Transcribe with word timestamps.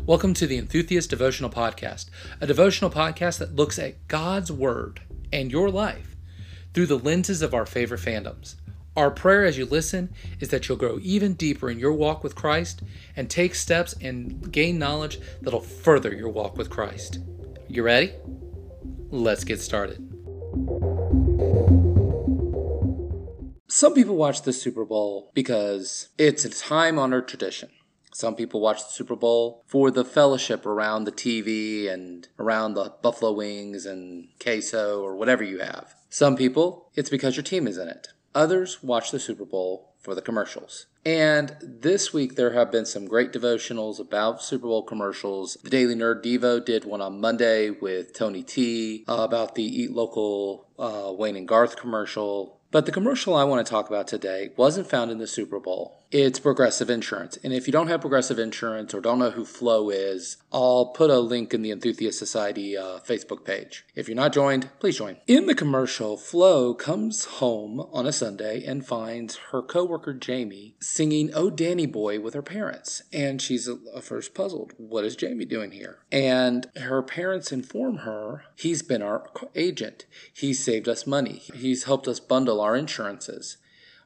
Welcome 0.00 0.34
to 0.34 0.46
the 0.46 0.56
Enthusiast 0.56 1.10
Devotional 1.10 1.50
Podcast, 1.50 2.06
a 2.40 2.46
devotional 2.46 2.90
podcast 2.90 3.38
that 3.38 3.54
looks 3.54 3.78
at 3.78 4.08
God's 4.08 4.50
Word 4.50 5.02
and 5.32 5.52
your 5.52 5.70
life 5.70 6.16
through 6.72 6.86
the 6.86 6.98
lenses 6.98 7.42
of 7.42 7.54
our 7.54 7.66
favorite 7.66 8.00
fandoms. 8.00 8.56
Our 8.96 9.10
prayer 9.10 9.44
as 9.44 9.58
you 9.58 9.66
listen 9.66 10.12
is 10.40 10.48
that 10.48 10.66
you'll 10.66 10.78
grow 10.78 10.98
even 11.02 11.34
deeper 11.34 11.70
in 11.70 11.78
your 11.78 11.92
walk 11.92 12.24
with 12.24 12.34
Christ 12.34 12.82
and 13.16 13.30
take 13.30 13.54
steps 13.54 13.94
and 14.00 14.50
gain 14.50 14.78
knowledge 14.78 15.20
that'll 15.42 15.60
further 15.60 16.12
your 16.12 16.30
walk 16.30 16.56
with 16.56 16.70
Christ. 16.70 17.20
You 17.68 17.84
ready? 17.84 18.12
Let's 19.10 19.44
get 19.44 19.60
started. 19.60 19.98
Some 23.68 23.94
people 23.94 24.16
watch 24.16 24.42
the 24.42 24.52
Super 24.52 24.84
Bowl 24.84 25.30
because 25.34 26.08
it's 26.18 26.44
a 26.44 26.50
time 26.50 26.98
honored 26.98 27.28
tradition. 27.28 27.68
Some 28.12 28.34
people 28.34 28.60
watch 28.60 28.84
the 28.84 28.92
Super 28.92 29.16
Bowl 29.16 29.62
for 29.66 29.90
the 29.90 30.04
fellowship 30.04 30.66
around 30.66 31.04
the 31.04 31.12
TV 31.12 31.90
and 31.90 32.28
around 32.38 32.74
the 32.74 32.92
buffalo 33.02 33.32
wings 33.32 33.86
and 33.86 34.28
queso 34.40 35.02
or 35.02 35.16
whatever 35.16 35.42
you 35.42 35.58
have. 35.60 35.94
Some 36.10 36.36
people, 36.36 36.90
it's 36.94 37.10
because 37.10 37.36
your 37.36 37.42
team 37.42 37.66
is 37.66 37.78
in 37.78 37.88
it. 37.88 38.08
Others 38.34 38.82
watch 38.82 39.10
the 39.10 39.20
Super 39.20 39.44
Bowl 39.44 39.94
for 39.98 40.14
the 40.14 40.22
commercials. 40.22 40.86
And 41.04 41.56
this 41.60 42.12
week 42.12 42.36
there 42.36 42.52
have 42.52 42.70
been 42.70 42.86
some 42.86 43.06
great 43.06 43.32
devotionals 43.32 43.98
about 43.98 44.42
Super 44.42 44.66
Bowl 44.66 44.82
commercials. 44.82 45.56
The 45.62 45.70
Daily 45.70 45.94
Nerd 45.94 46.22
Devo 46.22 46.64
did 46.64 46.84
one 46.84 47.00
on 47.00 47.20
Monday 47.20 47.70
with 47.70 48.12
Tony 48.12 48.42
T 48.42 49.04
about 49.08 49.54
the 49.54 49.64
Eat 49.64 49.92
Local 49.92 50.66
uh, 50.78 51.12
Wayne 51.16 51.36
and 51.36 51.48
Garth 51.48 51.76
commercial. 51.76 52.60
But 52.72 52.86
the 52.86 52.92
commercial 52.92 53.36
I 53.36 53.44
want 53.44 53.64
to 53.64 53.70
talk 53.70 53.90
about 53.90 54.08
today 54.08 54.52
wasn't 54.56 54.88
found 54.88 55.10
in 55.10 55.18
the 55.18 55.26
Super 55.26 55.60
Bowl. 55.60 55.98
It's 56.10 56.38
Progressive 56.38 56.88
Insurance. 56.88 57.38
And 57.44 57.52
if 57.52 57.66
you 57.66 57.72
don't 57.72 57.88
have 57.88 58.00
Progressive 58.00 58.38
Insurance 58.38 58.94
or 58.94 59.00
don't 59.00 59.18
know 59.18 59.30
who 59.30 59.44
Flo 59.44 59.90
is, 59.90 60.38
I'll 60.52 60.86
put 60.86 61.10
a 61.10 61.18
link 61.20 61.52
in 61.52 61.60
the 61.60 61.70
Enthusiast 61.70 62.18
Society 62.18 62.76
uh, 62.76 62.98
Facebook 62.98 63.44
page. 63.44 63.84
If 63.94 64.08
you're 64.08 64.16
not 64.16 64.32
joined, 64.32 64.70
please 64.78 64.96
join. 64.96 65.18
In 65.26 65.46
the 65.46 65.54
commercial, 65.54 66.16
Flo 66.16 66.74
comes 66.74 67.24
home 67.26 67.80
on 67.92 68.06
a 68.06 68.12
Sunday 68.12 68.64
and 68.64 68.86
finds 68.86 69.36
her 69.52 69.62
coworker 69.62 70.14
Jamie 70.14 70.74
singing 70.80 71.30
Oh 71.34 71.50
Danny 71.50 71.86
Boy 71.86 72.20
with 72.20 72.32
her 72.32 72.42
parents. 72.42 73.02
And 73.12 73.40
she's 73.40 73.68
at 73.68 74.02
first 74.02 74.34
puzzled. 74.34 74.72
What 74.78 75.04
is 75.04 75.16
Jamie 75.16 75.44
doing 75.44 75.72
here? 75.72 75.98
And 76.10 76.66
her 76.76 77.02
parents 77.02 77.52
inform 77.52 77.98
her 77.98 78.44
he's 78.54 78.82
been 78.82 79.02
our 79.02 79.28
agent. 79.54 80.06
He's 80.32 80.62
saved 80.62 80.88
us 80.88 81.06
money. 81.06 81.42
He's 81.54 81.84
helped 81.84 82.08
us 82.08 82.20
bundle 82.20 82.61
our 82.62 82.76
insurances. 82.76 83.58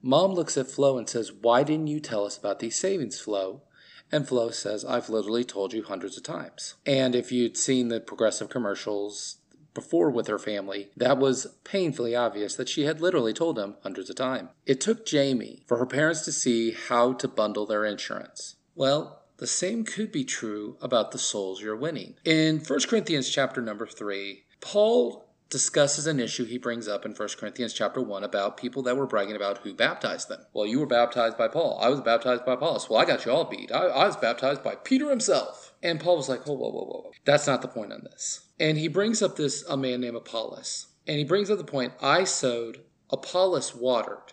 Mom 0.00 0.32
looks 0.32 0.56
at 0.56 0.70
Flo 0.70 0.98
and 0.98 1.08
says, 1.08 1.32
Why 1.32 1.62
didn't 1.62 1.86
you 1.86 2.00
tell 2.00 2.24
us 2.24 2.36
about 2.36 2.58
these 2.58 2.76
savings, 2.76 3.20
Flo? 3.20 3.62
And 4.10 4.28
Flo 4.28 4.50
says, 4.50 4.84
I've 4.84 5.08
literally 5.08 5.44
told 5.44 5.72
you 5.72 5.82
hundreds 5.82 6.16
of 6.18 6.22
times. 6.22 6.74
And 6.84 7.14
if 7.14 7.32
you'd 7.32 7.56
seen 7.56 7.88
the 7.88 8.00
progressive 8.00 8.50
commercials 8.50 9.38
before 9.74 10.10
with 10.10 10.26
her 10.26 10.38
family, 10.38 10.90
that 10.96 11.18
was 11.18 11.46
painfully 11.64 12.14
obvious 12.14 12.54
that 12.56 12.68
she 12.68 12.84
had 12.84 13.00
literally 13.00 13.32
told 13.32 13.56
them 13.56 13.76
hundreds 13.82 14.10
of 14.10 14.16
times. 14.16 14.50
It 14.66 14.80
took 14.80 15.06
Jamie 15.06 15.62
for 15.66 15.78
her 15.78 15.86
parents 15.86 16.22
to 16.26 16.32
see 16.32 16.72
how 16.72 17.14
to 17.14 17.28
bundle 17.28 17.64
their 17.64 17.86
insurance. 17.86 18.56
Well, 18.74 19.22
the 19.38 19.46
same 19.46 19.84
could 19.84 20.12
be 20.12 20.24
true 20.24 20.76
about 20.80 21.10
the 21.10 21.18
souls 21.18 21.62
you're 21.62 21.76
winning. 21.76 22.14
In 22.24 22.58
1 22.58 22.80
Corinthians 22.88 23.30
chapter 23.30 23.62
number 23.62 23.86
3, 23.86 24.44
Paul 24.60 25.24
discusses 25.52 26.06
an 26.06 26.18
issue 26.18 26.46
he 26.46 26.56
brings 26.56 26.88
up 26.88 27.04
in 27.04 27.12
1 27.12 27.28
Corinthians 27.38 27.74
chapter 27.74 28.00
1 28.00 28.24
about 28.24 28.56
people 28.56 28.82
that 28.82 28.96
were 28.96 29.06
bragging 29.06 29.36
about 29.36 29.58
who 29.58 29.74
baptized 29.74 30.30
them. 30.30 30.40
Well, 30.54 30.66
you 30.66 30.80
were 30.80 30.86
baptized 30.86 31.36
by 31.36 31.48
Paul. 31.48 31.78
I 31.82 31.90
was 31.90 32.00
baptized 32.00 32.46
by 32.46 32.54
Apollos. 32.54 32.88
Well, 32.88 32.98
I 32.98 33.04
got 33.04 33.26
you 33.26 33.32
all 33.32 33.44
beat. 33.44 33.70
I, 33.70 33.84
I 33.84 34.06
was 34.06 34.16
baptized 34.16 34.64
by 34.64 34.76
Peter 34.76 35.10
himself. 35.10 35.74
And 35.82 36.00
Paul 36.00 36.16
was 36.16 36.30
like, 36.30 36.46
whoa, 36.46 36.54
whoa, 36.54 36.70
whoa, 36.70 36.84
whoa. 36.84 37.10
That's 37.26 37.46
not 37.46 37.60
the 37.60 37.68
point 37.68 37.92
on 37.92 38.02
this. 38.02 38.46
And 38.58 38.78
he 38.78 38.88
brings 38.88 39.20
up 39.20 39.36
this, 39.36 39.62
a 39.68 39.76
man 39.76 40.00
named 40.00 40.16
Apollos. 40.16 40.86
And 41.06 41.18
he 41.18 41.24
brings 41.24 41.50
up 41.50 41.58
the 41.58 41.64
point, 41.64 41.92
I 42.00 42.24
sowed, 42.24 42.80
Apollos 43.10 43.74
watered. 43.74 44.32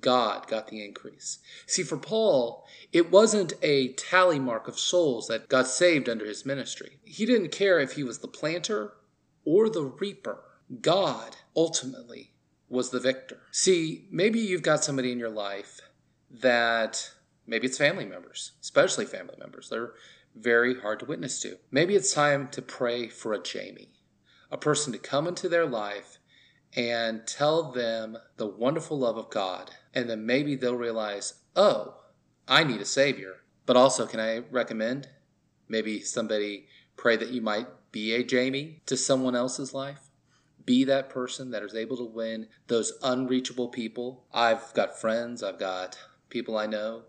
God 0.00 0.46
got 0.46 0.68
the 0.68 0.84
increase. 0.84 1.38
See, 1.66 1.82
for 1.82 1.96
Paul, 1.96 2.64
it 2.92 3.10
wasn't 3.10 3.54
a 3.60 3.94
tally 3.94 4.38
mark 4.38 4.68
of 4.68 4.78
souls 4.78 5.26
that 5.26 5.48
got 5.48 5.66
saved 5.66 6.08
under 6.08 6.26
his 6.26 6.46
ministry. 6.46 6.98
He 7.02 7.26
didn't 7.26 7.50
care 7.50 7.80
if 7.80 7.92
he 7.92 8.04
was 8.04 8.18
the 8.18 8.28
planter 8.28 8.92
or 9.48 9.70
the 9.70 9.82
reaper, 9.82 10.44
God 10.82 11.36
ultimately 11.56 12.34
was 12.68 12.90
the 12.90 13.00
victor. 13.00 13.38
See, 13.50 14.06
maybe 14.10 14.38
you've 14.38 14.62
got 14.62 14.84
somebody 14.84 15.10
in 15.10 15.18
your 15.18 15.30
life 15.30 15.80
that 16.30 17.12
maybe 17.46 17.66
it's 17.66 17.78
family 17.78 18.04
members, 18.04 18.52
especially 18.60 19.06
family 19.06 19.36
members. 19.38 19.70
They're 19.70 19.94
very 20.36 20.78
hard 20.78 21.00
to 21.00 21.06
witness 21.06 21.40
to. 21.40 21.56
Maybe 21.70 21.96
it's 21.96 22.12
time 22.12 22.48
to 22.48 22.60
pray 22.60 23.08
for 23.08 23.32
a 23.32 23.42
Jamie, 23.42 23.88
a 24.50 24.58
person 24.58 24.92
to 24.92 24.98
come 24.98 25.26
into 25.26 25.48
their 25.48 25.64
life 25.64 26.18
and 26.76 27.26
tell 27.26 27.72
them 27.72 28.18
the 28.36 28.46
wonderful 28.46 28.98
love 28.98 29.16
of 29.16 29.30
God. 29.30 29.70
And 29.94 30.10
then 30.10 30.26
maybe 30.26 30.56
they'll 30.56 30.76
realize, 30.76 31.40
oh, 31.56 31.94
I 32.46 32.64
need 32.64 32.82
a 32.82 32.84
Savior. 32.84 33.36
But 33.64 33.78
also, 33.78 34.06
can 34.06 34.20
I 34.20 34.40
recommend 34.50 35.08
maybe 35.68 36.02
somebody 36.02 36.66
pray 36.98 37.16
that 37.16 37.30
you 37.30 37.40
might 37.40 37.66
be 37.90 38.14
a 38.14 38.22
Jamie 38.22 38.82
to 38.86 38.96
someone 38.96 39.34
else's 39.34 39.72
life. 39.72 40.10
Be 40.64 40.84
that 40.84 41.08
person 41.08 41.50
that 41.50 41.62
is 41.62 41.74
able 41.74 41.96
to 41.96 42.04
win 42.04 42.48
those 42.66 42.92
unreachable 43.02 43.68
people. 43.68 44.26
I've 44.32 44.74
got 44.74 45.00
friends, 45.00 45.42
I've 45.42 45.58
got 45.58 45.98
people 46.28 46.58
I 46.58 46.66
know 46.66 47.04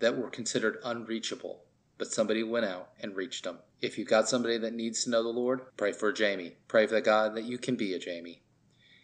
that 0.00 0.18
were 0.18 0.30
considered 0.30 0.78
unreachable, 0.84 1.62
but 1.96 2.12
somebody 2.12 2.42
went 2.42 2.66
out 2.66 2.90
and 3.00 3.14
reached 3.14 3.44
them. 3.44 3.58
If 3.80 3.98
you've 3.98 4.08
got 4.08 4.28
somebody 4.28 4.58
that 4.58 4.74
needs 4.74 5.04
to 5.04 5.10
know 5.10 5.22
the 5.22 5.28
Lord, 5.28 5.60
pray 5.76 5.92
for 5.92 6.12
Jamie. 6.12 6.56
Pray 6.66 6.86
for 6.86 7.00
God 7.00 7.34
that 7.36 7.44
you 7.44 7.58
can 7.58 7.76
be 7.76 7.94
a 7.94 7.98
Jamie. 7.98 8.42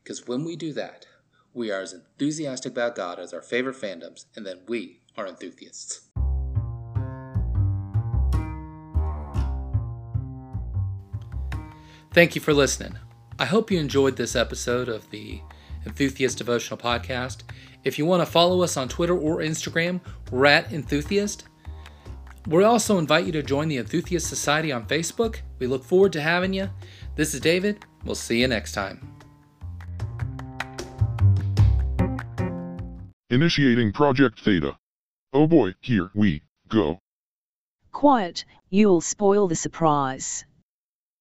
Because 0.03 0.27
when 0.27 0.45
we 0.45 0.57
do 0.57 0.73
that, 0.73 1.07
we 1.53 1.71
are 1.71 1.81
as 1.81 1.93
enthusiastic 1.93 2.73
about 2.73 2.97
God 2.97 3.19
as 3.19 3.33
our 3.33 3.43
favorite 3.43 3.77
fandoms, 3.77 4.25
and 4.35 4.47
then 4.47 4.61
we 4.67 5.03
are 5.17 5.27
enthusiasts. 5.27 6.10
Thank 12.21 12.35
you 12.35 12.43
for 12.43 12.53
listening. 12.53 12.99
I 13.39 13.47
hope 13.47 13.71
you 13.71 13.79
enjoyed 13.79 14.15
this 14.15 14.37
episode 14.37 14.91
of 14.91 15.09
the 15.09 15.41
Enthusiast 15.87 16.37
Devotional 16.37 16.77
Podcast. 16.77 17.45
If 17.83 17.99
you 17.99 18.05
want 18.05 18.21
to 18.21 18.31
follow 18.31 18.61
us 18.61 18.77
on 18.77 18.91
Twitter 18.91 19.17
or 19.17 19.39
Instagram, 19.39 20.03
we're 20.31 20.45
at 20.45 20.71
Enthusiast. 20.71 21.45
We 22.47 22.63
also 22.63 22.99
invite 22.99 23.25
you 23.25 23.33
to 23.33 23.43
join 23.43 23.69
the 23.69 23.79
Enthusiast 23.79 24.27
Society 24.27 24.71
on 24.71 24.85
Facebook. 24.85 25.39
We 25.59 25.67
look 25.67 25.83
forward 25.83 26.13
to 26.13 26.21
having 26.21 26.53
you. 26.53 26.69
This 27.17 27.33
is 27.33 27.41
David. 27.41 27.87
We'll 28.05 28.15
see 28.15 28.43
you 28.43 28.49
next 28.49 28.73
time. 28.73 29.01
Initiating 33.31 33.95
Project 33.95 34.41
Theta. 34.41 34.77
Oh 35.33 35.47
boy, 35.47 35.75
here 35.81 36.11
we 36.15 36.43
go. 36.69 36.99
Quiet, 37.93 38.45
you'll 38.69 39.01
spoil 39.01 39.49
the 39.49 39.57
surprise. 39.57 40.45